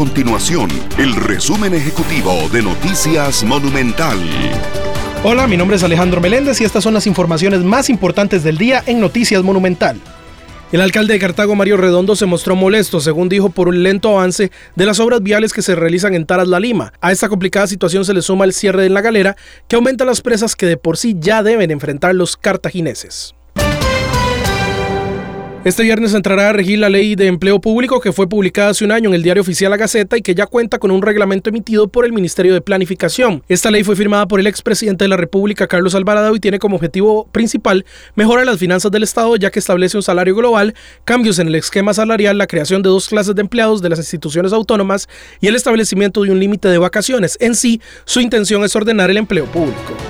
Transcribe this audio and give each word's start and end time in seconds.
continuación 0.00 0.70
el 0.96 1.14
resumen 1.14 1.74
ejecutivo 1.74 2.48
de 2.50 2.62
Noticias 2.62 3.44
Monumental. 3.44 4.18
Hola, 5.22 5.46
mi 5.46 5.58
nombre 5.58 5.76
es 5.76 5.82
Alejandro 5.82 6.22
Meléndez 6.22 6.58
y 6.62 6.64
estas 6.64 6.82
son 6.82 6.94
las 6.94 7.06
informaciones 7.06 7.60
más 7.60 7.90
importantes 7.90 8.42
del 8.42 8.56
día 8.56 8.82
en 8.86 8.98
Noticias 8.98 9.42
Monumental. 9.42 10.00
El 10.72 10.80
alcalde 10.80 11.12
de 11.12 11.18
Cartago, 11.18 11.54
Mario 11.54 11.76
Redondo, 11.76 12.16
se 12.16 12.24
mostró 12.24 12.56
molesto, 12.56 12.98
según 13.00 13.28
dijo, 13.28 13.50
por 13.50 13.68
un 13.68 13.82
lento 13.82 14.08
avance 14.08 14.50
de 14.74 14.86
las 14.86 15.00
obras 15.00 15.22
viales 15.22 15.52
que 15.52 15.60
se 15.60 15.74
realizan 15.74 16.14
en 16.14 16.24
Taras 16.24 16.48
La 16.48 16.60
Lima. 16.60 16.94
A 17.02 17.12
esta 17.12 17.28
complicada 17.28 17.66
situación 17.66 18.06
se 18.06 18.14
le 18.14 18.22
suma 18.22 18.46
el 18.46 18.54
cierre 18.54 18.82
de 18.82 18.88
la 18.88 19.02
galera, 19.02 19.36
que 19.68 19.76
aumenta 19.76 20.06
las 20.06 20.22
presas 20.22 20.56
que 20.56 20.64
de 20.64 20.78
por 20.78 20.96
sí 20.96 21.14
ya 21.20 21.42
deben 21.42 21.70
enfrentar 21.70 22.14
los 22.14 22.38
cartagineses. 22.38 23.34
Este 25.62 25.82
viernes 25.82 26.14
entrará 26.14 26.48
a 26.48 26.52
regir 26.54 26.78
la 26.78 26.88
ley 26.88 27.16
de 27.16 27.26
empleo 27.26 27.60
público 27.60 28.00
que 28.00 28.12
fue 28.12 28.26
publicada 28.26 28.70
hace 28.70 28.82
un 28.82 28.92
año 28.92 29.10
en 29.10 29.14
el 29.14 29.22
diario 29.22 29.42
oficial 29.42 29.70
La 29.70 29.76
Gaceta 29.76 30.16
y 30.16 30.22
que 30.22 30.34
ya 30.34 30.46
cuenta 30.46 30.78
con 30.78 30.90
un 30.90 31.02
reglamento 31.02 31.50
emitido 31.50 31.86
por 31.86 32.06
el 32.06 32.14
Ministerio 32.14 32.54
de 32.54 32.62
Planificación. 32.62 33.42
Esta 33.46 33.70
ley 33.70 33.84
fue 33.84 33.94
firmada 33.94 34.26
por 34.26 34.40
el 34.40 34.46
expresidente 34.46 35.04
de 35.04 35.08
la 35.08 35.18
República, 35.18 35.66
Carlos 35.66 35.94
Alvarado, 35.94 36.34
y 36.34 36.40
tiene 36.40 36.58
como 36.58 36.76
objetivo 36.76 37.28
principal 37.30 37.84
mejorar 38.14 38.46
las 38.46 38.56
finanzas 38.56 38.90
del 38.90 39.02
Estado, 39.02 39.36
ya 39.36 39.50
que 39.50 39.58
establece 39.58 39.98
un 39.98 40.02
salario 40.02 40.34
global, 40.34 40.74
cambios 41.04 41.38
en 41.38 41.48
el 41.48 41.54
esquema 41.56 41.92
salarial, 41.92 42.38
la 42.38 42.46
creación 42.46 42.80
de 42.80 42.88
dos 42.88 43.06
clases 43.06 43.34
de 43.34 43.42
empleados 43.42 43.82
de 43.82 43.90
las 43.90 43.98
instituciones 43.98 44.54
autónomas 44.54 45.10
y 45.42 45.48
el 45.48 45.56
establecimiento 45.56 46.22
de 46.22 46.30
un 46.30 46.40
límite 46.40 46.68
de 46.68 46.78
vacaciones. 46.78 47.36
En 47.38 47.54
sí, 47.54 47.82
su 48.06 48.20
intención 48.20 48.64
es 48.64 48.74
ordenar 48.74 49.10
el 49.10 49.18
empleo 49.18 49.44
público. 49.44 50.09